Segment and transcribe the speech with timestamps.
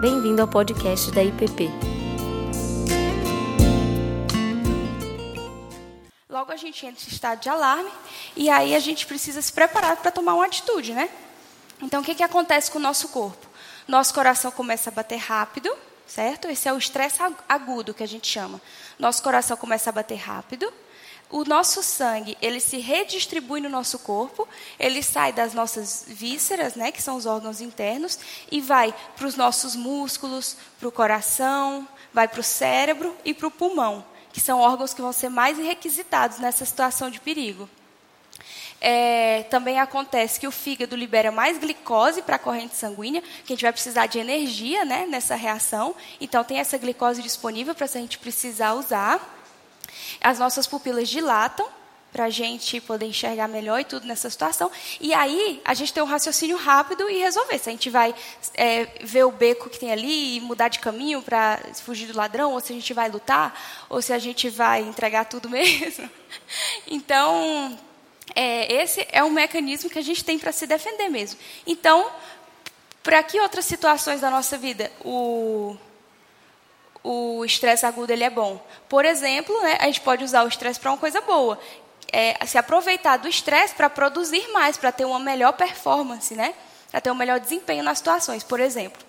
[0.00, 1.68] Bem-vindo ao podcast da IPP.
[6.30, 7.90] Logo a gente entra em estado de alarme
[8.36, 11.10] e aí a gente precisa se preparar para tomar uma atitude, né?
[11.82, 13.44] Então o que, que acontece com o nosso corpo?
[13.88, 15.68] Nosso coração começa a bater rápido,
[16.06, 16.46] certo?
[16.46, 17.18] Esse é o estresse
[17.48, 18.60] agudo que a gente chama.
[19.00, 20.72] Nosso coração começa a bater rápido.
[21.30, 26.90] O nosso sangue, ele se redistribui no nosso corpo, ele sai das nossas vísceras, né,
[26.90, 28.18] que são os órgãos internos,
[28.50, 33.46] e vai para os nossos músculos, para o coração, vai para o cérebro e para
[33.46, 37.68] o pulmão, que são órgãos que vão ser mais requisitados nessa situação de perigo.
[38.80, 43.56] É, também acontece que o fígado libera mais glicose para a corrente sanguínea, que a
[43.56, 45.94] gente vai precisar de energia né, nessa reação.
[46.20, 49.37] Então, tem essa glicose disponível para se a gente precisar usar.
[50.20, 51.66] As nossas pupilas dilatam
[52.12, 54.70] para a gente poder enxergar melhor e tudo nessa situação.
[55.00, 57.58] E aí, a gente tem um raciocínio rápido e resolver.
[57.58, 58.14] Se a gente vai
[58.54, 62.52] é, ver o beco que tem ali e mudar de caminho para fugir do ladrão,
[62.52, 66.08] ou se a gente vai lutar, ou se a gente vai entregar tudo mesmo.
[66.86, 67.78] Então,
[68.34, 71.38] é, esse é um mecanismo que a gente tem para se defender mesmo.
[71.66, 72.10] Então,
[73.02, 75.76] para que outras situações da nossa vida o
[77.02, 78.60] o estresse agudo ele é bom?
[78.88, 81.58] Por exemplo, né, a gente pode usar o estresse para uma coisa boa.
[82.10, 86.54] É, se aproveitar do estresse para produzir mais, para ter uma melhor performance, né?
[86.90, 88.42] para ter um melhor desempenho nas situações.
[88.42, 89.00] Por exemplo,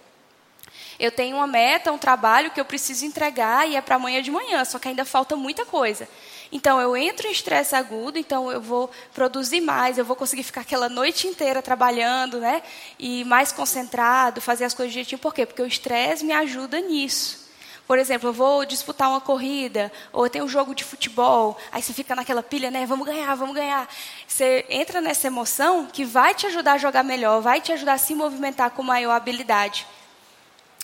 [1.00, 4.30] eu tenho uma meta, um trabalho que eu preciso entregar e é para amanhã de
[4.30, 6.08] manhã, só que ainda falta muita coisa.
[6.52, 10.62] Então, eu entro em estresse agudo, então eu vou produzir mais, eu vou conseguir ficar
[10.62, 12.64] aquela noite inteira trabalhando, né?
[12.98, 15.20] E mais concentrado, fazer as coisas direitinho.
[15.20, 15.46] Por quê?
[15.46, 17.48] Porque o estresse me ajuda nisso.
[17.90, 21.92] Por exemplo, eu vou disputar uma corrida, ou tenho um jogo de futebol, aí você
[21.92, 22.86] fica naquela pilha, né?
[22.86, 23.90] Vamos ganhar, vamos ganhar.
[24.28, 27.98] Você entra nessa emoção que vai te ajudar a jogar melhor, vai te ajudar a
[27.98, 29.88] se movimentar com maior habilidade.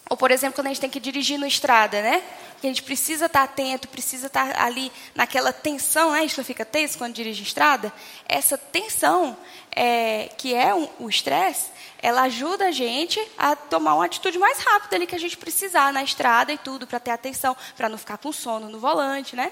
[0.09, 2.23] Ou, por exemplo, quando a gente tem que dirigir no estrada, né?
[2.59, 6.19] Que a gente precisa estar atento, precisa estar ali naquela tensão, né?
[6.19, 7.93] A gente não fica tenso quando dirige estrada.
[8.27, 9.37] Essa tensão,
[9.71, 11.69] é, que é um, o estresse,
[12.01, 15.91] ela ajuda a gente a tomar uma atitude mais rápida ali que a gente precisar
[15.91, 19.51] na estrada e tudo, para ter atenção, para não ficar com sono no volante, né?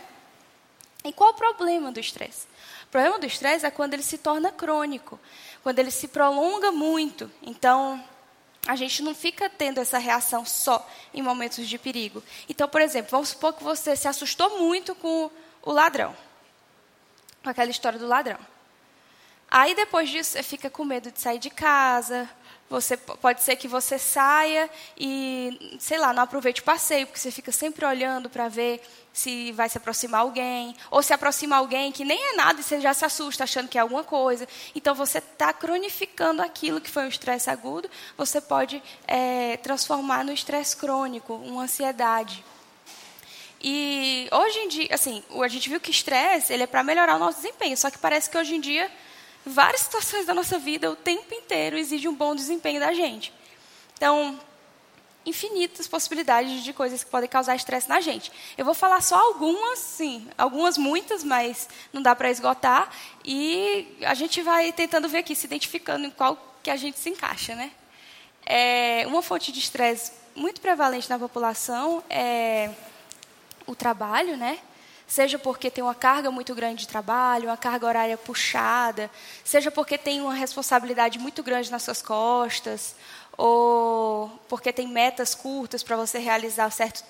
[1.03, 2.47] E qual o problema do estresse?
[2.85, 5.19] O problema do estresse é quando ele se torna crônico,
[5.61, 7.29] quando ele se prolonga muito.
[7.41, 8.01] Então,
[8.65, 12.23] a gente não fica tendo essa reação só em momentos de perigo.
[12.47, 15.29] Então, por exemplo, vamos supor que você se assustou muito com
[15.61, 16.15] o ladrão,
[17.43, 18.52] com aquela história do ladrão.
[19.53, 22.27] Aí depois disso você fica com medo de sair de casa.
[22.71, 27.29] Você pode ser que você saia e, sei lá, não aproveite o passeio, porque você
[27.29, 28.81] fica sempre olhando para ver
[29.13, 32.81] se vai se aproximar alguém, ou se aproxima alguém que nem é nada e você
[32.81, 34.47] já se assusta achando que é alguma coisa.
[34.73, 37.87] Então você está cronificando aquilo que foi um estresse agudo,
[38.17, 42.43] você pode é, transformar no estresse crônico, uma ansiedade.
[43.61, 47.19] E hoje em dia, assim, a gente viu que estresse ele é para melhorar o
[47.19, 48.89] nosso desempenho, só que parece que hoje em dia
[49.45, 53.33] várias situações da nossa vida o tempo inteiro exigem um bom desempenho da gente.
[53.95, 54.39] Então,
[55.25, 58.31] infinitas possibilidades de coisas que podem causar estresse na gente.
[58.57, 62.89] Eu vou falar só algumas, sim, algumas muitas, mas não dá para esgotar.
[63.23, 67.09] E a gente vai tentando ver aqui, se identificando em qual que a gente se
[67.09, 67.71] encaixa, né?
[68.45, 72.69] É, uma fonte de estresse muito prevalente na população é
[73.65, 74.59] o trabalho, né?
[75.13, 79.11] Seja porque tem uma carga muito grande de trabalho, uma carga horária puxada,
[79.43, 82.95] seja porque tem uma responsabilidade muito grande nas suas costas,
[83.37, 87.03] ou porque tem metas curtas para você realizar certo,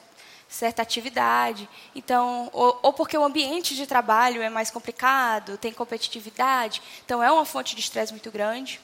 [0.50, 1.70] certa atividade.
[1.96, 7.32] Então, ou, ou, porque o ambiente de trabalho é mais complicado, tem competitividade, então é
[7.32, 8.82] uma fonte de estresse muito grande.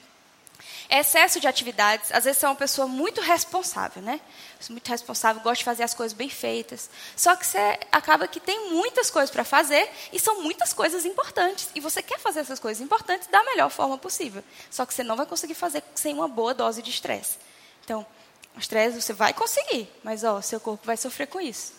[0.89, 4.21] Excesso de atividades, às vezes você é uma pessoa muito responsável, né?
[4.67, 6.89] Muito responsável, gosta de fazer as coisas bem feitas.
[7.15, 11.69] Só que você acaba que tem muitas coisas para fazer e são muitas coisas importantes.
[11.73, 14.43] E você quer fazer essas coisas importantes da melhor forma possível.
[14.69, 17.37] Só que você não vai conseguir fazer sem uma boa dose de estresse.
[17.85, 18.05] Então,
[18.55, 21.73] o estresse você vai conseguir, mas ó, seu corpo vai sofrer com isso.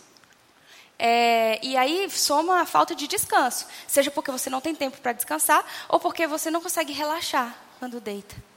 [0.97, 5.13] É, e aí soma a falta de descanso, seja porque você não tem tempo para
[5.13, 8.50] descansar ou porque você não consegue relaxar quando deita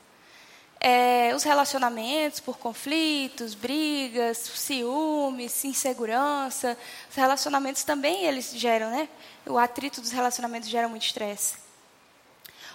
[0.87, 6.77] é, os relacionamentos por conflitos, brigas, ciúmes, insegurança.
[7.09, 9.09] Os relacionamentos também eles geram, né?
[9.47, 11.55] O atrito dos relacionamentos gera muito estresse.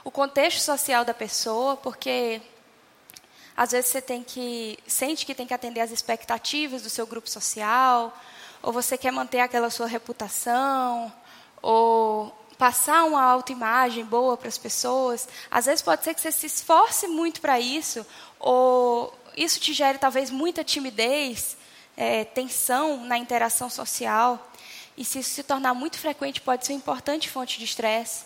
[0.04, 2.42] O contexto social da pessoa, porque
[3.56, 7.30] às vezes você tem que sente que tem que atender às expectativas do seu grupo
[7.30, 8.12] social,
[8.64, 11.14] ou você quer manter aquela sua reputação,
[11.62, 16.46] ou passar uma autoimagem boa para as pessoas, às vezes pode ser que você se
[16.46, 18.06] esforce muito para isso,
[18.38, 21.56] ou isso te gere talvez muita timidez,
[21.96, 24.52] é, tensão na interação social.
[24.98, 28.26] E se isso se tornar muito frequente, pode ser uma importante fonte de estresse.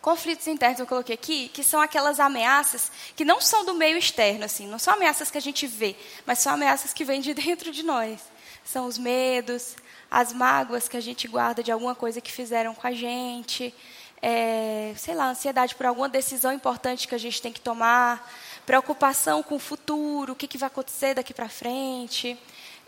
[0.00, 4.44] Conflitos internos eu coloquei aqui, que são aquelas ameaças que não são do meio externo,
[4.44, 5.94] assim, não são ameaças que a gente vê,
[6.26, 8.18] mas são ameaças que vêm de dentro de nós.
[8.64, 9.76] São os medos,
[10.12, 13.74] as mágoas que a gente guarda de alguma coisa que fizeram com a gente,
[14.20, 18.30] é, sei lá, ansiedade por alguma decisão importante que a gente tem que tomar,
[18.66, 22.38] preocupação com o futuro, o que, que vai acontecer daqui para frente.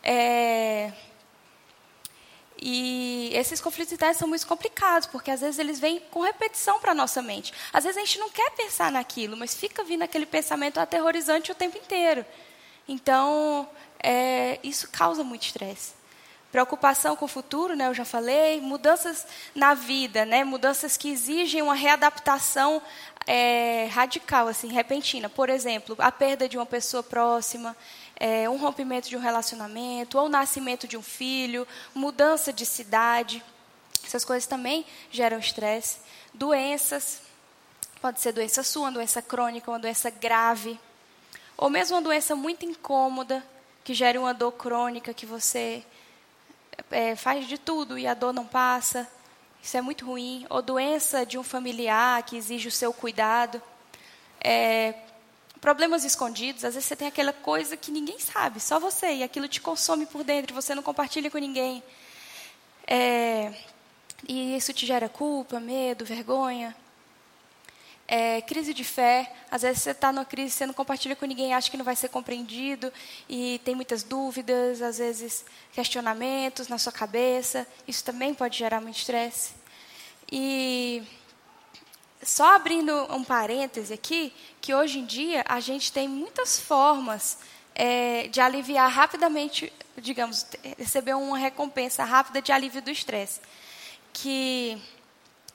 [0.03, 0.93] É,
[2.61, 6.93] e esses conflitos internos são muito complicados, porque às vezes eles vêm com repetição para
[6.93, 7.55] a nossa mente.
[7.73, 11.55] Às vezes a gente não quer pensar naquilo, mas fica vindo aquele pensamento aterrorizante o
[11.55, 12.23] tempo inteiro.
[12.87, 13.67] Então,
[13.99, 16.04] é, isso causa muito estresse.
[16.55, 18.61] Preocupação com o futuro, né, eu já falei.
[18.61, 22.81] Mudanças na vida, né, mudanças que exigem uma readaptação
[23.27, 25.29] é, radical, assim, repentina.
[25.29, 27.77] Por exemplo, a perda de uma pessoa próxima,
[28.15, 33.43] é, um rompimento de um relacionamento, ou o nascimento de um filho, mudança de cidade.
[34.07, 35.99] Essas coisas também geram estresse.
[36.33, 37.23] Doenças,
[38.01, 40.79] pode ser doença sua, uma doença crônica, uma doença grave,
[41.57, 43.45] ou mesmo uma doença muito incômoda,
[43.83, 45.85] que gere uma dor crônica que você
[46.91, 49.09] é, faz de tudo e a dor não passa.
[49.63, 50.47] Isso é muito ruim.
[50.51, 53.61] Ou doença de um familiar que exige o seu cuidado.
[54.41, 54.95] É,
[55.61, 59.49] problemas escondidos, às vezes você tem aquela coisa que ninguém sabe, só você, e aquilo
[59.49, 61.83] te consome por dentro, você não compartilha com ninguém.
[62.87, 63.51] É,
[64.29, 66.77] e isso te gera culpa, medo, vergonha.
[68.07, 71.55] É, crise de fé, às vezes você está numa crise, você não compartilha com ninguém,
[71.55, 72.93] acha que não vai ser compreendido,
[73.29, 78.99] e tem muitas dúvidas, às vezes questionamentos na sua cabeça, isso também pode gerar muito
[78.99, 79.53] estresse.
[80.31, 81.03] E
[82.23, 87.39] só abrindo um parêntese aqui, que hoje em dia a gente tem muitas formas
[87.75, 90.47] é, de aliviar rapidamente, digamos,
[90.79, 93.41] receber uma recompensa rápida de alívio do estresse.
[94.13, 94.81] Que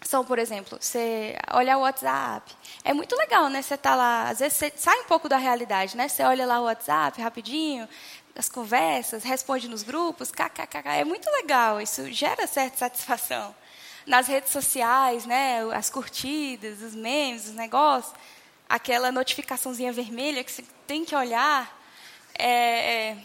[0.02, 2.52] são, por exemplo, você olhar o WhatsApp.
[2.84, 3.62] É muito legal, né?
[3.62, 6.08] Você está lá, às vezes você sai um pouco da realidade, né?
[6.08, 7.88] Você olha lá o WhatsApp rapidinho,
[8.36, 10.88] as conversas, responde nos grupos, kkkk.
[10.88, 13.54] É muito legal, isso gera certa satisfação
[14.10, 18.12] nas redes sociais, né, as curtidas, os memes, os negócios,
[18.68, 21.80] aquela notificaçãozinha vermelha que você tem que olhar,
[22.38, 23.18] é, é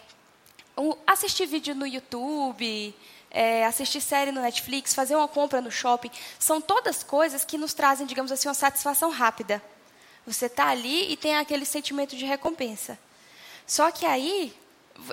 [1.07, 2.95] assistir vídeo no YouTube,
[3.35, 7.75] é, assistir série no Netflix, fazer uma compra no shopping, são todas coisas que nos
[7.75, 9.63] trazem, digamos assim, uma satisfação rápida.
[10.27, 12.99] Você está ali e tem aquele sentimento de recompensa.
[13.67, 14.55] Só que aí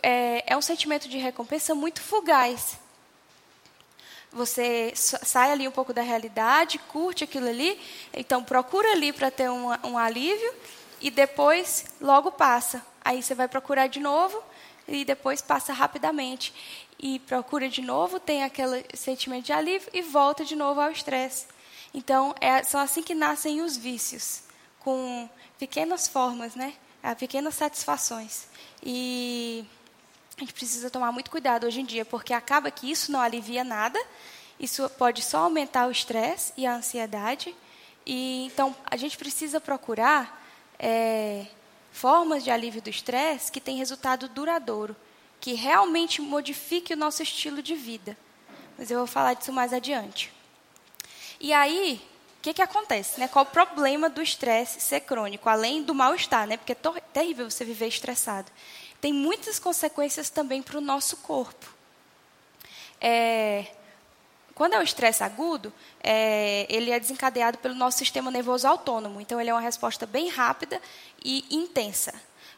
[0.01, 2.77] é, é um sentimento de recompensa muito fugaz
[4.31, 7.79] você sai ali um pouco da realidade, curte aquilo ali,
[8.13, 10.53] então procura ali para ter um, um alívio
[11.01, 12.81] e depois logo passa.
[13.03, 14.41] Aí você vai procurar de novo
[14.91, 16.53] e depois passa rapidamente.
[16.99, 21.47] E procura de novo, tem aquele sentimento de alívio e volta de novo ao estresse.
[21.93, 24.43] Então, é, são assim que nascem os vícios,
[24.79, 26.73] com pequenas formas, né?
[27.17, 28.47] pequenas satisfações.
[28.83, 29.65] E
[30.37, 33.63] a gente precisa tomar muito cuidado hoje em dia, porque acaba que isso não alivia
[33.63, 33.99] nada,
[34.59, 37.55] isso pode só aumentar o estresse e a ansiedade.
[38.05, 40.39] E então a gente precisa procurar
[40.77, 41.47] é,
[41.91, 44.95] formas de alívio do estresse que têm resultado duradouro,
[45.39, 48.17] que realmente modifique o nosso estilo de vida.
[48.77, 50.31] Mas eu vou falar disso mais adiante.
[51.39, 52.01] E aí,
[52.39, 53.19] o que, que acontece?
[53.19, 53.27] Né?
[53.27, 56.47] Qual o problema do estresse ser crônico, além do mal-estar?
[56.47, 56.57] Né?
[56.57, 58.51] Porque é terrível você viver estressado
[59.01, 61.73] tem muitas consequências também para o nosso corpo.
[63.01, 63.65] É,
[64.61, 69.19] quando é o estresse agudo, é, ele é desencadeado pelo nosso sistema nervoso autônomo.
[69.19, 70.79] Então, ele é uma resposta bem rápida
[71.25, 72.13] e intensa.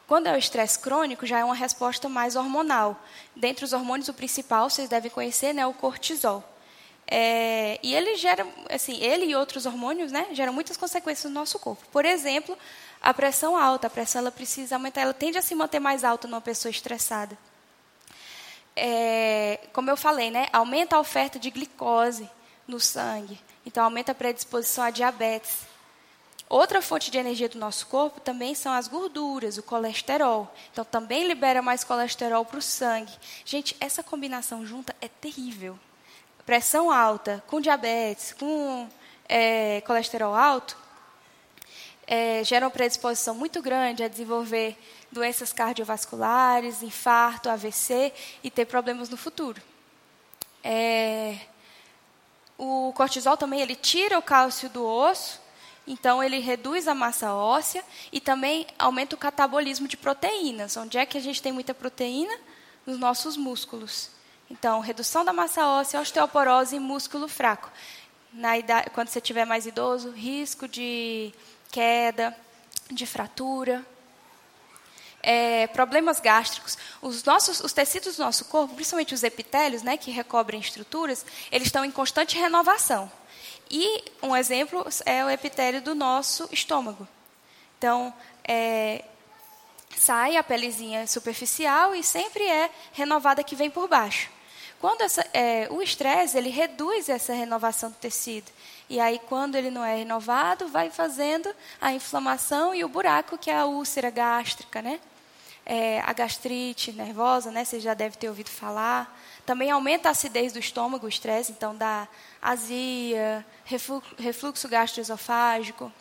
[0.06, 3.02] Quando é o estresse crônico, já é uma resposta mais hormonal.
[3.34, 6.44] Dentre os hormônios, o principal, vocês devem conhecer, né, o cortisol.
[7.06, 11.58] É, e ele gera, assim, ele e outros hormônios, né, geram muitas consequências no nosso
[11.58, 11.86] corpo.
[11.90, 12.54] Por exemplo,
[13.00, 16.28] a pressão alta, a pressão ela precisa aumentar, ela tende a se manter mais alta
[16.28, 17.34] numa pessoa estressada.
[18.76, 22.28] É, como eu falei, né, aumenta a oferta de glicose
[22.66, 25.66] no sangue, então aumenta a predisposição a diabetes.
[26.48, 30.52] Outra fonte de energia do nosso corpo também são as gorduras, o colesterol.
[30.70, 33.12] Então também libera mais colesterol para o sangue.
[33.44, 35.78] Gente, essa combinação junta é terrível.
[36.44, 38.88] Pressão alta, com diabetes, com
[39.26, 40.76] é, colesterol alto,
[42.06, 44.76] é, geram predisposição muito grande a desenvolver
[45.14, 49.62] doenças cardiovasculares, infarto, AVC e ter problemas no futuro.
[50.62, 51.38] É,
[52.58, 55.40] o cortisol também ele tira o cálcio do osso
[55.86, 60.76] Então, ele reduz a massa óssea e também aumenta o catabolismo de proteínas.
[60.76, 62.34] Onde é que a gente tem muita proteína?
[62.86, 64.10] Nos nossos músculos.
[64.50, 67.70] Então, redução da massa óssea, osteoporose e músculo fraco.
[68.58, 71.32] Idade, quando você tiver mais idoso, risco de
[71.70, 72.34] queda,
[72.90, 73.84] de fratura.
[75.26, 76.76] É, problemas gástricos.
[77.00, 81.68] Os, nossos, os tecidos do nosso corpo, principalmente os epitélios, né, que recobrem estruturas, eles
[81.68, 83.10] estão em constante renovação.
[83.70, 87.08] E um exemplo é o epitélio do nosso estômago.
[87.78, 88.12] Então,
[88.46, 89.02] é,
[89.96, 94.30] sai a pelezinha superficial e sempre é renovada que vem por baixo.
[94.80, 98.52] Quando essa, é, o estresse ele reduz essa renovação do tecido
[98.88, 101.48] e aí quando ele não é renovado vai fazendo
[101.80, 105.00] a inflamação e o buraco que é a úlcera gástrica, né?
[105.66, 107.64] É, a gastrite nervosa, né?
[107.64, 109.18] Você já deve ter ouvido falar.
[109.46, 112.06] Também aumenta a acidez do estômago, o estresse, então dá
[112.40, 113.44] azia,
[114.18, 115.92] refluxo gastroesofágico.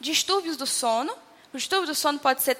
[0.00, 1.12] Distúrbios do sono.
[1.52, 2.58] O distúrbio do sono pode ser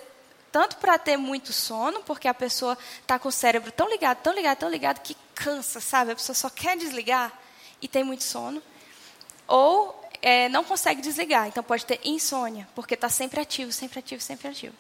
[0.51, 4.33] tanto para ter muito sono, porque a pessoa está com o cérebro tão ligado, tão
[4.33, 6.13] ligado, tão ligado, que cansa, sabe?
[6.13, 7.33] A pessoa só quer desligar
[7.81, 8.63] e tem muito sono.
[9.47, 14.23] Ou é, não consegue desligar, então pode ter insônia, porque está sempre ativo, sempre ativo,
[14.23, 14.75] sempre ativo.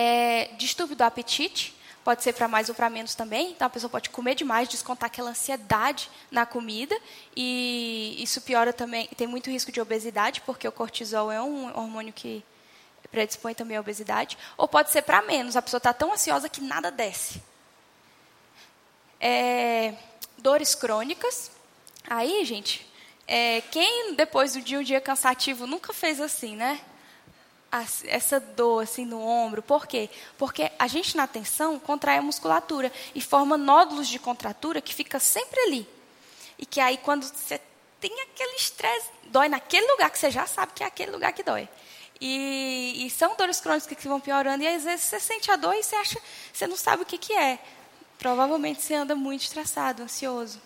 [0.00, 1.74] É, distúrbio do apetite,
[2.04, 3.50] pode ser para mais ou para menos também.
[3.50, 6.96] Então a pessoa pode comer demais, descontar aquela ansiedade na comida
[7.34, 9.08] e isso piora também.
[9.16, 12.44] Tem muito risco de obesidade porque o cortisol é um hormônio que
[13.10, 14.38] predispõe também à obesidade.
[14.56, 17.42] Ou pode ser para menos, a pessoa está tão ansiosa que nada desce.
[19.20, 19.94] É,
[20.38, 21.50] dores crônicas.
[22.08, 22.86] Aí, gente,
[23.26, 26.80] é, quem depois de um dia cansativo nunca fez assim, né?
[27.70, 29.62] Essa dor assim no ombro.
[29.62, 30.08] Por quê?
[30.36, 35.20] Porque a gente na tensão contrai a musculatura e forma nódulos de contratura que fica
[35.20, 35.88] sempre ali.
[36.58, 37.60] E que aí quando você
[38.00, 41.42] tem aquele estresse, dói naquele lugar que você já sabe que é aquele lugar que
[41.42, 41.68] dói.
[42.20, 45.72] E, e, são dores crônicas que vão piorando e às vezes você sente a dor
[45.74, 46.20] e você acha,
[46.52, 47.60] você não sabe o que, que é.
[48.18, 50.60] Provavelmente você anda muito estressado, ansioso.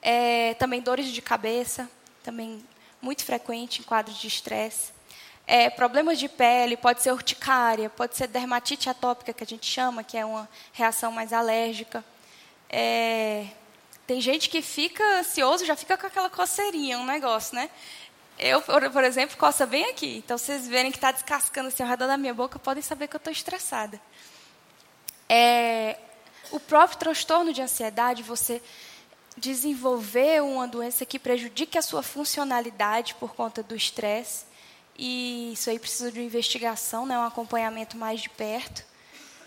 [0.00, 1.90] É, também dores de cabeça,
[2.22, 2.64] também
[3.02, 4.93] muito frequente em quadros de estresse
[5.46, 10.02] é, problemas de pele, pode ser urticária, pode ser dermatite atópica, que a gente chama,
[10.02, 12.04] que é uma reação mais alérgica.
[12.70, 13.46] É,
[14.06, 17.70] tem gente que fica ansioso, já fica com aquela coceirinha, um negócio, né?
[18.38, 20.16] Eu, por exemplo, coça bem aqui.
[20.16, 23.14] Então, vocês verem que está descascando assim ao redor da minha boca, podem saber que
[23.14, 24.00] eu estou estressada.
[25.28, 25.98] É,
[26.50, 28.60] o próprio transtorno de ansiedade, você
[29.36, 34.44] desenvolver uma doença que prejudique a sua funcionalidade por conta do estresse,
[34.96, 38.84] e isso aí precisa de uma investigação, né, um acompanhamento mais de perto.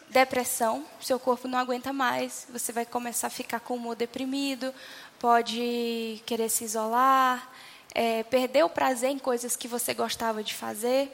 [0.10, 4.74] Depressão, seu corpo não aguenta mais, você vai começar a ficar com o humor deprimido,
[5.20, 7.52] pode querer se isolar,
[7.94, 11.12] é, perder o prazer em coisas que você gostava de fazer.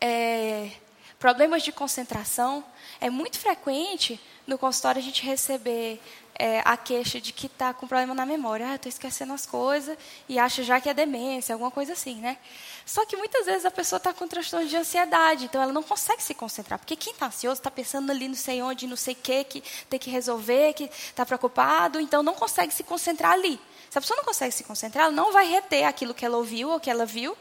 [0.00, 0.70] É,
[1.18, 2.64] problemas de concentração.
[3.00, 6.00] É muito frequente no consultório a gente receber
[6.38, 8.70] é, a queixa de que está com problema na memória.
[8.70, 12.38] Ah, estou esquecendo as coisas e acha já que é demência, alguma coisa assim, né?
[12.86, 16.22] Só que muitas vezes a pessoa está com transtorno de ansiedade, então ela não consegue
[16.22, 16.78] se concentrar.
[16.78, 19.64] Porque quem está ansioso está pensando ali não sei onde, não sei o que, que
[19.90, 23.60] tem que resolver, que está preocupado, então não consegue se concentrar ali.
[23.90, 26.70] Se a pessoa não consegue se concentrar, ela não vai reter aquilo que ela ouviu
[26.70, 27.36] ou que ela viu,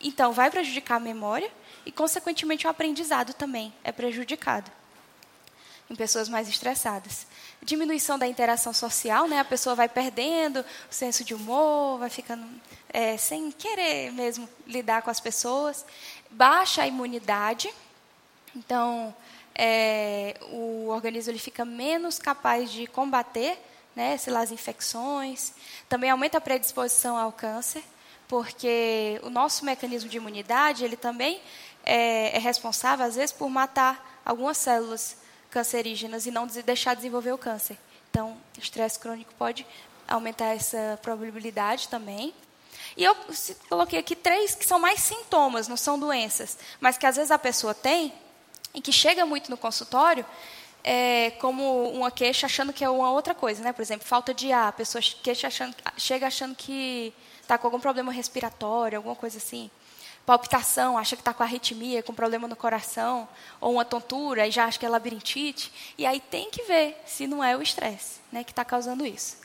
[0.00, 1.50] então vai prejudicar a memória
[1.84, 4.70] e, consequentemente, o aprendizado também é prejudicado
[5.90, 7.26] em pessoas mais estressadas.
[7.62, 9.38] Diminuição da interação social, né?
[9.38, 12.46] A pessoa vai perdendo o senso de humor, vai ficando
[12.88, 15.84] é, sem querer mesmo lidar com as pessoas.
[16.30, 17.72] Baixa a imunidade,
[18.56, 19.14] então
[19.54, 23.58] é, o organismo ele fica menos capaz de combater,
[23.94, 24.16] né?
[24.16, 25.52] Sei lá, as infecções.
[25.86, 27.84] Também aumenta a predisposição ao câncer,
[28.26, 31.42] porque o nosso mecanismo de imunidade ele também
[31.84, 35.16] é, é responsável às vezes por matar algumas células
[35.50, 37.78] cancerígenas e não deixar desenvolver o câncer.
[38.10, 39.66] Então, estresse crônico pode
[40.08, 42.34] aumentar essa probabilidade também.
[42.96, 43.16] E eu
[43.68, 47.38] coloquei aqui três que são mais sintomas, não são doenças, mas que às vezes a
[47.38, 48.12] pessoa tem
[48.74, 50.24] e que chega muito no consultório
[50.82, 53.72] é, como uma queixa achando que é uma outra coisa, né?
[53.72, 57.80] Por exemplo, falta de ar, a pessoa queixa achando, chega achando que está com algum
[57.80, 59.70] problema respiratório, alguma coisa assim
[60.26, 63.28] palpitação, acha que está com arritmia, com problema no coração,
[63.60, 65.72] ou uma tontura, e já acha que é labirintite.
[65.98, 69.38] E aí tem que ver se não é o estresse né, que está causando isso.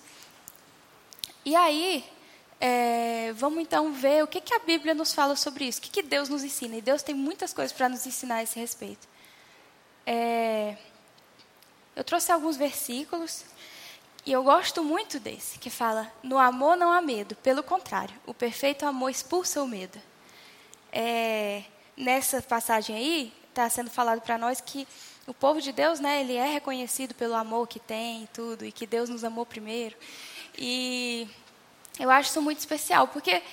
[1.44, 2.04] E aí,
[2.60, 5.90] é, vamos então ver o que, que a Bíblia nos fala sobre isso, o que,
[5.90, 6.76] que Deus nos ensina.
[6.76, 9.08] E Deus tem muitas coisas para nos ensinar a esse respeito.
[10.06, 10.78] É,
[11.96, 13.44] eu trouxe alguns versículos
[14.26, 18.34] E eu gosto muito desse, que fala: no amor não há medo, pelo contrário, o
[18.34, 20.00] perfeito amor expulsa o medo.
[20.98, 21.64] É,
[21.98, 24.88] nessa passagem aí, está sendo falado para nós que
[25.28, 28.72] o povo de Deus, né, ele é reconhecido pelo amor que tem e tudo, e
[28.72, 29.94] que Deus nos amou primeiro.
[30.58, 31.28] E
[32.00, 33.44] eu acho isso muito especial, porque,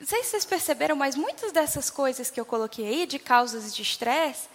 [0.00, 3.74] não sei se vocês perceberam, mas muitas dessas coisas que eu coloquei aí, de causas
[3.74, 4.48] de estresse,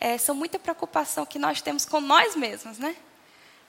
[0.00, 2.96] é, são muita preocupação que nós temos com nós mesmos, né?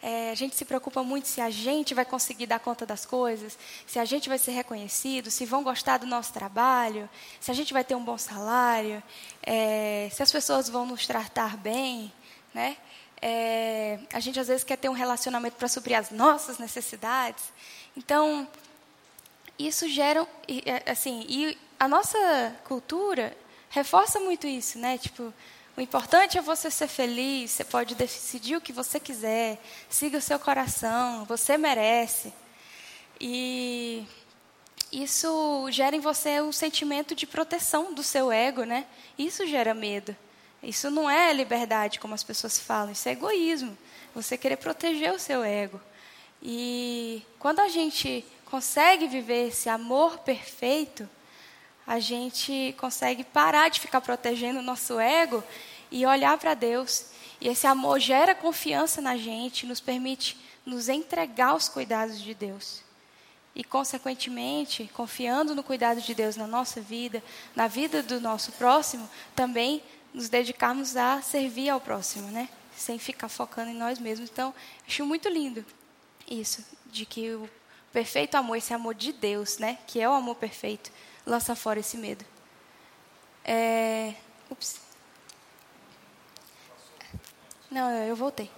[0.01, 3.57] É, a gente se preocupa muito se a gente vai conseguir dar conta das coisas,
[3.87, 7.09] se a gente vai ser reconhecido, se vão gostar do nosso trabalho,
[7.39, 9.01] se a gente vai ter um bom salário,
[9.41, 12.13] é, se as pessoas vão nos tratar bem,
[12.53, 12.77] né?
[13.21, 17.45] É, a gente às vezes quer ter um relacionamento para suprir as nossas necessidades.
[17.97, 18.47] Então,
[19.57, 23.35] isso gera, é, assim, e a nossa cultura
[23.69, 24.97] reforça muito isso, né?
[24.97, 25.33] Tipo,
[25.77, 30.21] o importante é você ser feliz, você pode decidir o que você quiser, siga o
[30.21, 32.33] seu coração, você merece.
[33.19, 34.05] E
[34.91, 38.85] isso gera em você um sentimento de proteção do seu ego, né?
[39.17, 40.15] Isso gera medo.
[40.63, 43.77] Isso não é liberdade, como as pessoas falam, isso é egoísmo.
[44.15, 45.79] Você querer proteger o seu ego.
[46.41, 51.09] E quando a gente consegue viver esse amor perfeito,
[51.85, 55.43] a gente consegue parar de ficar protegendo o nosso ego
[55.91, 57.05] e olhar para Deus.
[57.39, 62.81] E esse amor gera confiança na gente, nos permite nos entregar aos cuidados de Deus.
[63.53, 67.23] E, consequentemente, confiando no cuidado de Deus na nossa vida,
[67.55, 69.81] na vida do nosso próximo, também
[70.13, 72.49] nos dedicarmos a servir ao próximo, né?
[72.75, 74.29] Sem ficar focando em nós mesmos.
[74.29, 74.53] Então,
[74.85, 75.63] acho muito lindo
[76.29, 77.49] isso, de que o
[77.93, 79.77] perfeito amor, esse amor de Deus, né?
[79.87, 80.91] Que é o amor perfeito,
[81.25, 82.23] lança fora esse medo.
[83.43, 84.13] É...
[84.49, 84.79] Ups.
[87.69, 88.49] Não, eu voltei.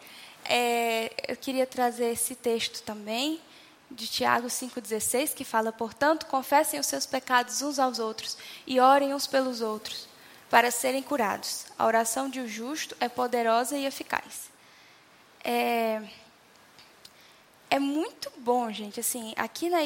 [0.46, 3.42] É, eu queria trazer esse texto também,
[3.90, 9.14] de Tiago 5,16, que fala: Portanto, confessem os seus pecados uns aos outros e orem
[9.14, 10.08] uns pelos outros,
[10.50, 11.66] para serem curados.
[11.78, 14.50] A oração de um justo é poderosa e eficaz.
[15.44, 16.01] É,
[17.70, 19.00] é muito bom, gente.
[19.00, 19.80] Assim, aqui na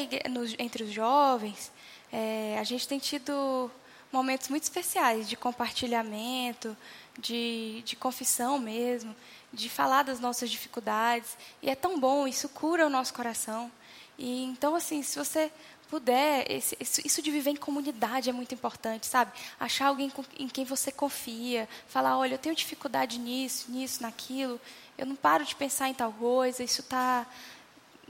[0.58, 1.72] entre os jovens,
[2.12, 3.70] é, a gente tem tido
[4.12, 6.76] momentos muito especiais de compartilhamento,
[7.18, 9.16] de, de confissão mesmo,
[9.50, 11.36] de falar das nossas dificuldades.
[11.62, 13.72] E é tão bom, isso cura o nosso coração.
[14.18, 15.50] E então, assim, se você
[15.88, 19.32] puder, esse, isso de viver em comunidade é muito importante, sabe?
[19.58, 24.60] Achar alguém em quem você confia, falar, olha, eu tenho dificuldade nisso, nisso, naquilo,
[24.96, 27.26] eu não paro de pensar em tal coisa, isso está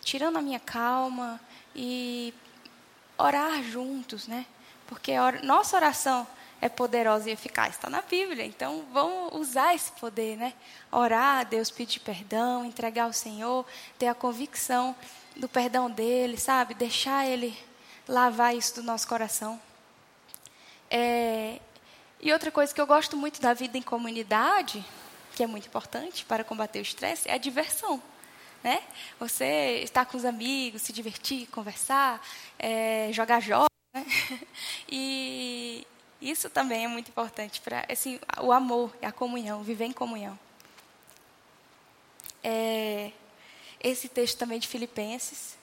[0.01, 1.41] tirando a minha calma
[1.75, 2.33] e
[3.23, 4.45] orar juntos, né?
[4.87, 6.27] Porque a nossa oração
[6.61, 8.45] é poderosa e eficaz, está na Bíblia.
[8.45, 10.53] Então, vamos usar esse poder, né?
[10.91, 13.65] Orar Deus, pedir perdão, entregar ao Senhor,
[13.99, 14.95] ter a convicção
[15.37, 16.75] do perdão dele, sabe?
[16.75, 17.57] Deixar ele
[18.09, 19.61] lavar isso do nosso coração.
[20.91, 21.59] É...
[22.21, 24.85] E outra coisa que eu gosto muito da vida em comunidade,
[25.35, 28.01] que é muito importante para combater o estresse, é a diversão
[28.63, 28.83] né?
[29.19, 32.25] Você estar com os amigos, se divertir, conversar,
[32.59, 34.07] é, jogar jogos, né?
[34.89, 35.87] E
[36.21, 40.39] isso também é muito importante para assim, o amor, a comunhão, viver em comunhão.
[42.45, 43.13] É,
[43.83, 45.57] esse texto também de Filipenses,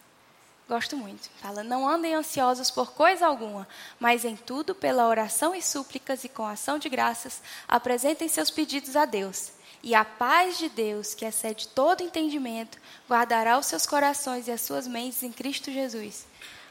[0.67, 1.29] gosto muito.
[1.41, 3.67] Fala: Não andem ansiosos por coisa alguma,
[3.99, 8.95] mas em tudo, pela oração e súplicas e com ação de graças, apresentem seus pedidos
[8.95, 9.51] a Deus.
[9.81, 14.61] E a paz de Deus, que excede todo entendimento, guardará os seus corações e as
[14.61, 16.27] suas mentes em Cristo Jesus.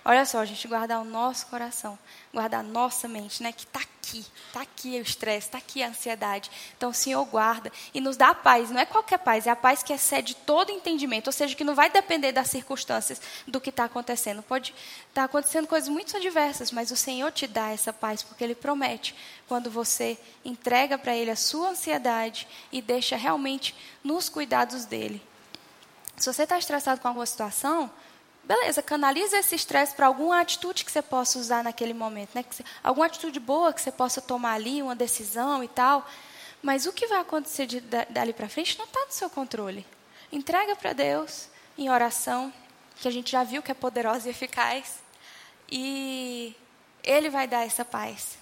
[0.08, 1.98] Olha só, a gente guardar o nosso coração,
[2.32, 3.52] guardar a nossa mente, né?
[3.52, 6.50] Que está aqui, está aqui o estresse, está aqui a ansiedade.
[6.74, 8.70] Então, o Senhor guarda e nos dá a paz.
[8.70, 11.26] Não é qualquer paz, é a paz que excede todo entendimento.
[11.26, 14.42] Ou seja, que não vai depender das circunstâncias do que está acontecendo.
[14.42, 18.42] Pode estar tá acontecendo coisas muito adversas, mas o Senhor te dá essa paz, porque
[18.42, 19.14] Ele promete.
[19.46, 25.20] Quando você entrega para Ele a sua ansiedade e deixa realmente nos cuidados dEle.
[26.16, 27.90] Se você está estressado com alguma situação,
[28.48, 32.42] Beleza, canaliza esse estresse para alguma atitude que você possa usar naquele momento, né?
[32.50, 36.08] Você, alguma atitude boa que você possa tomar ali, uma decisão e tal.
[36.62, 39.86] Mas o que vai acontecer de, dali para frente não está no seu controle.
[40.32, 42.50] Entrega para Deus em oração,
[42.96, 44.98] que a gente já viu que é poderosa e eficaz,
[45.70, 46.56] e
[47.04, 48.38] Ele vai dar essa paz.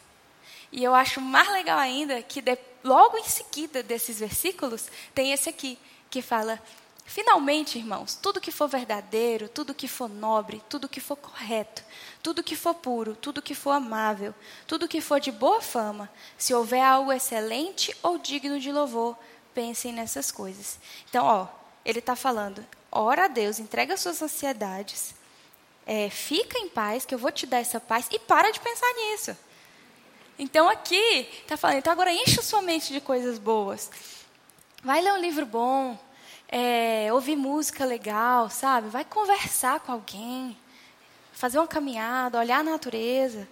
[0.70, 5.48] E eu acho mais legal ainda que de, logo em seguida desses versículos tem esse
[5.48, 5.76] aqui
[6.08, 6.62] que fala
[7.06, 11.82] Finalmente, irmãos, tudo que for verdadeiro, tudo que for nobre, tudo que for correto,
[12.20, 14.34] tudo que for puro, tudo que for amável,
[14.66, 19.16] tudo que for de boa fama, se houver algo excelente ou digno de louvor,
[19.54, 20.80] pensem nessas coisas.
[21.08, 21.46] Então, ó,
[21.84, 25.14] ele está falando, ora a Deus, entrega suas ansiedades,
[25.86, 28.92] é, fica em paz, que eu vou te dar essa paz, e para de pensar
[28.94, 29.36] nisso.
[30.36, 33.90] Então aqui está falando, então agora enche sua mente de coisas boas.
[34.82, 35.98] Vai ler um livro bom,
[36.48, 38.88] é, ouvir música legal, sabe?
[38.88, 40.56] Vai conversar com alguém,
[41.32, 43.48] fazer uma caminhada, olhar a natureza.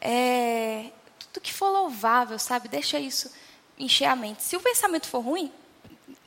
[0.00, 2.68] É, tudo que for louvável, sabe?
[2.68, 3.30] Deixa isso
[3.78, 4.42] encher a mente.
[4.42, 5.52] Se o pensamento for ruim,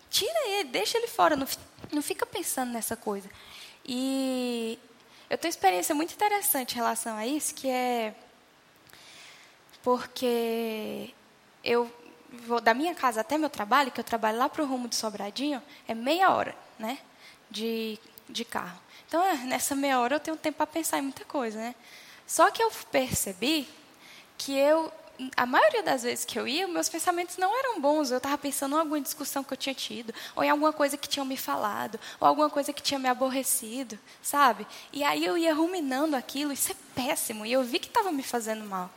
[0.09, 1.47] tira ele, deixa ele fora, não,
[1.91, 3.29] não fica pensando nessa coisa.
[3.85, 4.79] E
[5.29, 8.13] eu tenho uma experiência muito interessante em relação a isso, que é
[9.83, 11.13] porque
[11.63, 11.91] eu
[12.33, 14.95] vou da minha casa até meu trabalho, que eu trabalho lá para o rumo de
[14.95, 16.97] Sobradinho, é meia hora, né,
[17.49, 18.79] de, de carro.
[19.07, 21.75] Então, é, nessa meia hora eu tenho tempo para pensar em muita coisa, né?
[22.25, 23.67] Só que eu percebi
[24.37, 24.91] que eu
[25.37, 28.09] a maioria das vezes que eu ia, meus pensamentos não eram bons.
[28.09, 31.07] Eu estava pensando em alguma discussão que eu tinha tido, ou em alguma coisa que
[31.07, 34.65] tinham me falado, ou alguma coisa que tinha me aborrecido, sabe?
[34.91, 38.23] E aí eu ia ruminando aquilo, isso é péssimo, e eu vi que estava me
[38.23, 38.89] fazendo mal.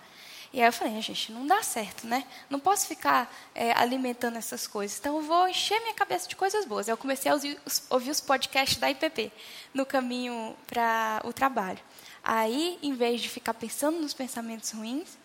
[0.57, 2.27] E aí eu falei, gente, não dá certo, né?
[2.49, 4.99] Não posso ficar é, alimentando essas coisas.
[4.99, 6.89] Então eu vou encher minha cabeça de coisas boas.
[6.89, 9.31] Eu comecei a ouvir os, ouvir os podcasts da IPP
[9.75, 11.79] no caminho para o trabalho.
[12.25, 15.19] Aí, em vez de ficar pensando nos pensamentos ruins,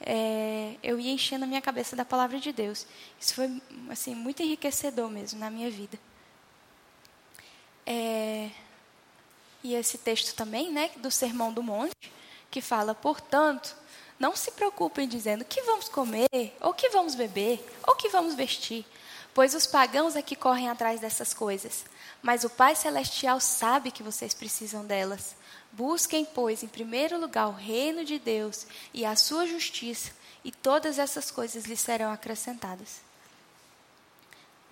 [0.00, 2.84] é, eu ia enchendo a minha cabeça da palavra de Deus.
[3.20, 5.96] Isso foi assim muito enriquecedor mesmo na minha vida.
[7.86, 8.50] É,
[9.62, 12.12] e esse texto também, né, do Sermão do Monte,
[12.50, 13.84] que fala, portanto,
[14.18, 16.28] não se preocupem dizendo que vamos comer,
[16.60, 18.86] ou que vamos beber, ou que vamos vestir,
[19.32, 21.84] pois os pagãos é que correm atrás dessas coisas.
[22.22, 25.34] Mas o Pai Celestial sabe que vocês precisam delas.
[25.72, 30.12] Busquem, pois, em primeiro lugar o reino de Deus e a sua justiça,
[30.44, 33.00] e todas essas coisas lhes serão acrescentadas.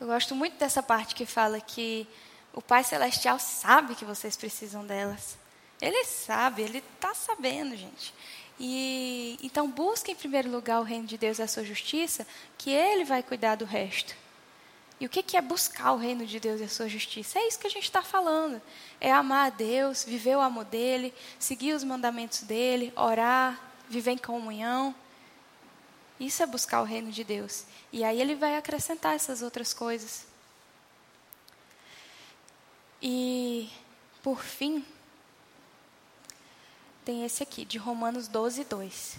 [0.01, 2.07] Eu gosto muito dessa parte que fala que
[2.53, 5.37] o Pai Celestial sabe que vocês precisam delas.
[5.81, 8.15] Ele sabe, ele está sabendo, gente.
[8.65, 12.25] E então busque em primeiro lugar o reino de Deus e a sua justiça,
[12.57, 14.15] que Ele vai cuidar do resto.
[15.01, 17.41] E o que é buscar o reino de Deus e a sua justiça?
[17.41, 18.63] É isso que a gente está falando.
[19.01, 24.17] É amar a Deus, viver o amor dele, seguir os mandamentos dele, orar, viver em
[24.17, 24.95] comunhão.
[26.21, 27.65] Isso é buscar o reino de Deus.
[27.93, 30.25] E aí ele vai acrescentar essas outras coisas.
[33.03, 33.69] E,
[34.23, 34.85] por fim,
[37.05, 39.17] tem esse aqui, de Romanos 12, 2.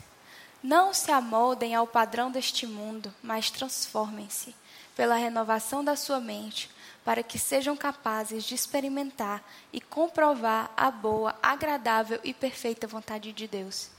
[0.61, 4.55] Não se amoldem ao padrão deste mundo, mas transformem-se
[4.95, 6.69] pela renovação da sua mente,
[7.03, 9.43] para que sejam capazes de experimentar
[9.73, 13.89] e comprovar a boa, agradável e perfeita vontade de Deus.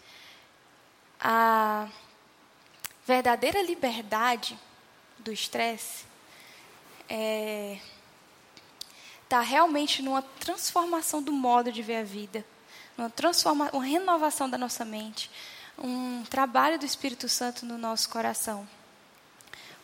[1.21, 1.89] A
[3.07, 4.59] verdadeira liberdade
[5.19, 6.05] do estresse
[7.03, 7.79] está é,
[9.29, 12.45] tá realmente numa transformação do modo de ver a vida
[12.97, 15.31] uma, transforma, uma renovação da nossa mente,
[15.79, 18.69] um trabalho do Espírito Santo no nosso coração.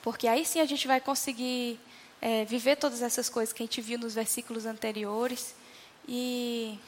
[0.03, 1.79] Porque aí sim a gente vai conseguir
[2.21, 5.55] é, viver todas essas coisas que a gente viu nos versículos anteriores.
[6.09, 6.79] E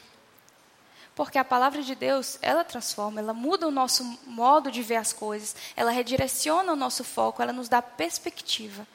[1.15, 5.13] porque a palavra de Deus, ela transforma, ela muda o nosso modo de ver as
[5.13, 8.87] coisas, ela redireciona o nosso foco, ela nos dá perspectiva.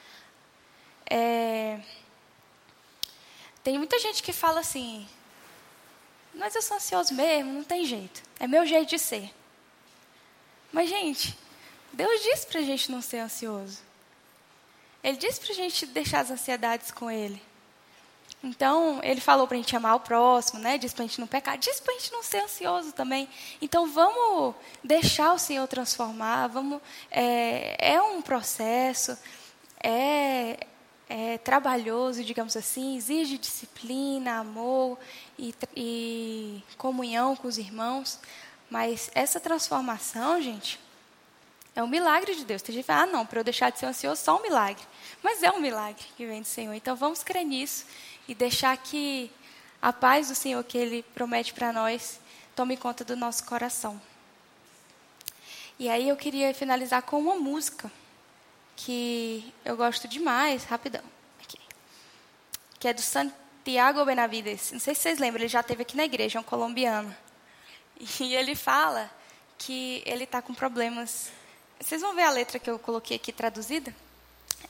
[1.09, 1.81] É...
[3.63, 5.07] Tem muita gente que fala assim:
[6.35, 8.23] mas eu sou ansioso mesmo, não tem jeito.
[8.39, 9.35] É meu jeito de ser.
[10.73, 11.37] Mas, gente,
[11.93, 13.79] Deus disse para a gente não ser ansioso.
[15.03, 17.41] Ele disse para a gente deixar as ansiedades com Ele.
[18.43, 20.79] Então, Ele falou para a gente amar o próximo, né?
[20.79, 23.29] Disse para a gente não pecar, disse para a gente não ser ansioso também.
[23.61, 26.47] Então, vamos deixar o Senhor transformar.
[26.49, 29.19] Vamos, é, é um processo,
[29.83, 30.68] é,
[31.09, 34.99] é, trabalhoso, digamos assim, exige disciplina, amor
[35.39, 38.19] e, e comunhão com os irmãos.
[38.71, 40.79] Mas essa transformação, gente,
[41.75, 42.61] é um milagre de Deus.
[42.61, 44.83] Tem gente que fala, ah, não, para eu deixar de ser ansioso, só um milagre.
[45.23, 46.75] Mas é um milagre que vem do Senhor.
[46.75, 47.87] Então vamos crer nisso
[48.27, 49.31] e deixar que
[49.81, 52.21] a paz do Senhor que Ele promete para nós
[52.55, 54.01] tome conta do nosso coração.
[55.79, 57.91] E aí eu queria finalizar com uma música
[58.79, 61.03] que eu gosto demais, rapidão,
[61.43, 61.59] aqui,
[62.79, 64.71] que é do Santiago Benavides.
[64.71, 67.15] Não sei se vocês lembram, ele já esteve aqui na igreja, é um colombiano.
[67.99, 69.11] E ele fala
[69.59, 71.33] que ele está com problemas.
[71.81, 73.93] Vocês vão ver a letra que eu coloquei aqui traduzida?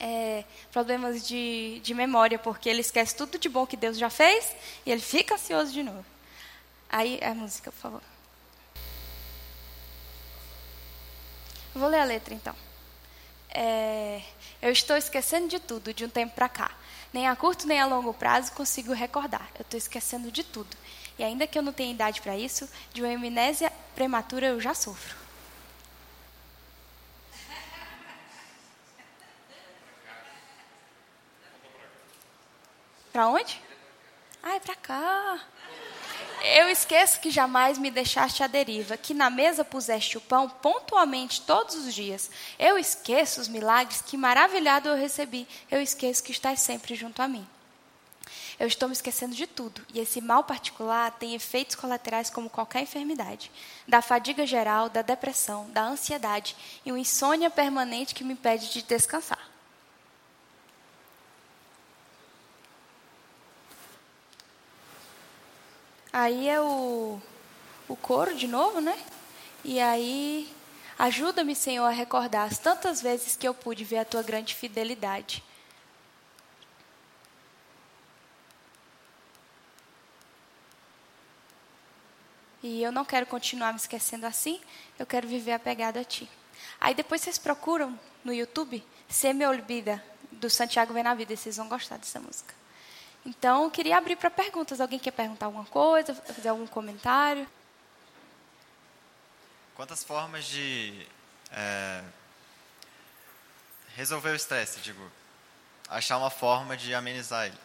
[0.01, 0.42] É,
[0.73, 4.90] problemas de, de memória, porque ele esquece tudo de bom que Deus já fez e
[4.90, 6.05] ele fica ansioso de novo.
[6.88, 8.03] Aí, a música, por favor.
[11.75, 12.67] vou ler a letra então.
[13.50, 14.22] É,
[14.61, 16.70] eu estou esquecendo de tudo de um tempo para cá.
[17.12, 19.48] Nem a curto nem a longo prazo consigo recordar.
[19.58, 20.76] Eu estou esquecendo de tudo.
[21.18, 24.74] E ainda que eu não tenha idade para isso, de uma amnésia prematura eu já
[24.74, 25.16] sofro.
[33.12, 33.61] Para onde?
[34.42, 35.40] Ah, é para cá.
[36.42, 41.40] Eu esqueço que jamais me deixaste à deriva, que na mesa puseste o pão pontualmente
[41.40, 42.31] todos os dias.
[42.59, 45.48] Eu esqueço os milagres que maravilhado eu recebi.
[45.70, 47.46] Eu esqueço que estás sempre junto a mim.
[48.59, 52.83] Eu estou me esquecendo de tudo, e esse mal particular tem efeitos colaterais como qualquer
[52.83, 53.53] enfermidade,
[53.87, 58.83] da fadiga geral, da depressão, da ansiedade e uma insônia permanente que me impede de
[58.83, 59.48] descansar.
[66.12, 67.21] Aí é o,
[67.88, 68.99] o coro de novo, né?
[69.64, 70.53] E aí,
[70.99, 75.42] ajuda-me, Senhor, a recordar as tantas vezes que eu pude ver a tua grande fidelidade.
[82.62, 84.61] E eu não quero continuar me esquecendo assim,
[84.99, 86.29] eu quero viver apegado a ti.
[86.81, 91.99] Aí depois vocês procuram no YouTube Se Me Olvida, do Santiago e vocês vão gostar
[91.99, 92.58] dessa música.
[93.24, 94.81] Então, eu queria abrir para perguntas.
[94.81, 97.46] Alguém quer perguntar alguma coisa, fazer algum comentário?
[99.74, 101.07] Quantas formas de
[101.52, 102.02] é,
[103.94, 105.11] resolver o estresse, digo,
[105.88, 107.59] achar uma forma de amenizar ele?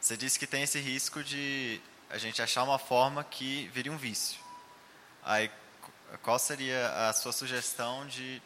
[0.00, 3.96] Você disse que tem esse risco de a gente achar uma forma que vire um
[3.96, 4.38] vício.
[5.24, 5.50] Aí,
[6.22, 8.42] qual seria a sua sugestão de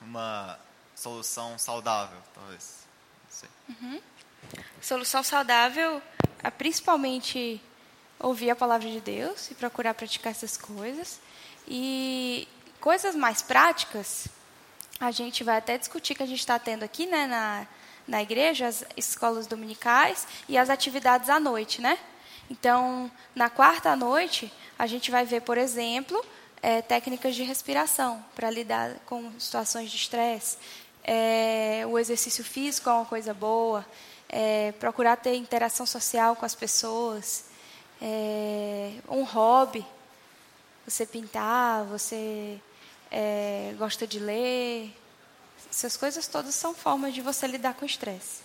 [0.00, 0.58] uma
[0.94, 2.86] solução saudável, talvez?
[3.24, 3.48] Não sei.
[3.68, 4.02] Uhum.
[4.80, 6.02] Solução saudável
[6.42, 7.60] é principalmente
[8.18, 11.20] ouvir a palavra de Deus e procurar praticar essas coisas.
[11.66, 12.48] E
[12.80, 14.26] coisas mais práticas,
[14.98, 17.66] a gente vai até discutir que a gente está tendo aqui né, na,
[18.06, 21.98] na igreja, as escolas dominicais e as atividades à noite, né?
[22.50, 26.22] Então, na quarta noite, a gente vai ver, por exemplo,
[26.60, 30.58] é, técnicas de respiração para lidar com situações de estresse.
[31.04, 33.86] É, o exercício físico é uma coisa boa
[34.30, 37.46] é, procurar ter interação social com as pessoas,
[38.00, 39.84] é, um hobby,
[40.86, 42.58] você pintar, você
[43.10, 44.96] é, gosta de ler,
[45.70, 48.40] essas coisas todas são formas de você lidar com o estresse.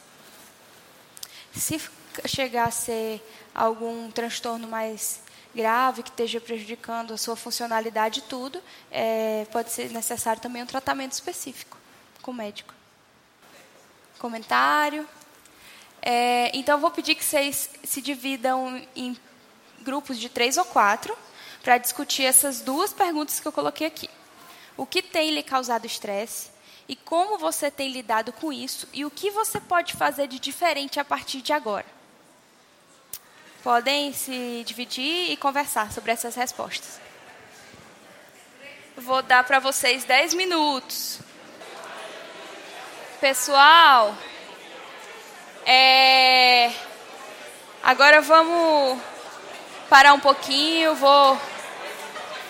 [1.55, 1.79] Se
[2.25, 3.21] chegar a ser
[3.53, 5.21] algum transtorno mais
[5.53, 11.13] grave que esteja prejudicando a sua funcionalidade tudo, é, pode ser necessário também um tratamento
[11.13, 11.77] específico
[12.21, 12.73] com o médico.
[14.19, 15.07] Comentário?
[16.07, 19.17] É, então, vou pedir que vocês se dividam em
[19.81, 21.17] grupos de três ou quatro
[21.63, 24.07] para discutir essas duas perguntas que eu coloquei aqui.
[24.77, 26.51] O que tem lhe causado estresse
[26.87, 30.99] e como você tem lidado com isso e o que você pode fazer de diferente
[30.99, 31.87] a partir de agora.
[33.63, 36.99] Podem se dividir e conversar sobre essas respostas.
[38.95, 41.19] Vou dar para vocês 10 minutos.
[43.19, 44.15] Pessoal,
[45.65, 46.71] é...
[47.83, 48.99] Agora vamos
[49.89, 51.39] parar um pouquinho, vou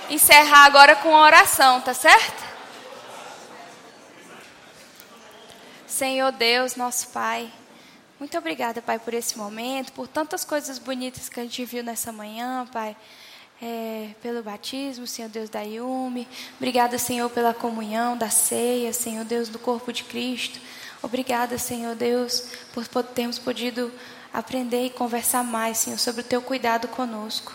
[0.09, 2.43] encerrar agora com a oração, tá certo?
[5.87, 7.51] Senhor Deus, nosso Pai,
[8.19, 12.11] muito obrigada, Pai, por esse momento, por tantas coisas bonitas que a gente viu nessa
[12.11, 12.95] manhã, Pai.
[13.61, 16.27] É, pelo batismo, Senhor Deus da Yume.
[16.57, 20.59] Obrigada, Senhor, pela comunhão da ceia, Senhor Deus do corpo de Cristo.
[21.05, 23.91] Obrigada, Senhor Deus, por termos podido
[24.33, 27.53] aprender e conversar mais, Senhor, sobre o teu cuidado conosco.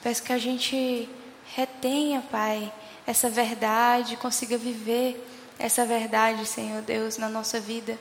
[0.00, 1.08] Peço que a gente
[1.56, 2.72] retenha, Pai,
[3.04, 5.28] essa verdade, consiga viver
[5.58, 7.98] essa verdade, Senhor Deus, na nossa vida,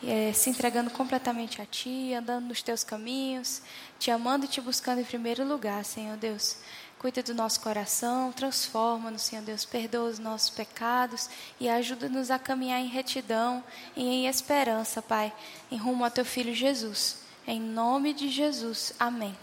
[0.00, 3.60] é, se entregando completamente a Ti, andando nos Teus caminhos,
[3.98, 6.56] Te amando e Te buscando em primeiro lugar, Senhor Deus.
[7.00, 12.78] Cuida do nosso coração, transforma-nos, Senhor Deus, perdoa os nossos pecados e ajuda-nos a caminhar
[12.78, 13.64] em retidão
[13.96, 15.32] e em esperança, Pai,
[15.72, 17.16] em rumo ao Teu Filho Jesus.
[17.48, 18.92] Em nome de Jesus.
[19.00, 19.34] Amém.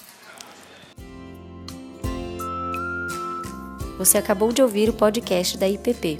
[3.98, 6.20] Você acabou de ouvir o podcast da IPP.